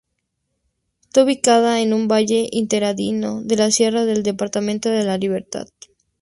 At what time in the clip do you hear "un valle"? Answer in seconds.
1.93-2.49